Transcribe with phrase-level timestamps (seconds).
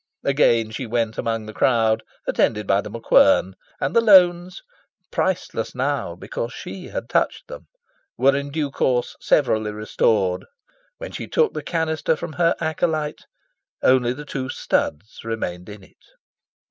[0.23, 4.63] Again she went among the crowd, attended by The MacQuern; and the loans
[5.11, 7.67] priceless now because she had touched them
[8.17, 10.45] were in due course severally restored.
[10.97, 13.25] When she took the canister from her acolyte,
[13.83, 16.03] only the two studs remained in it.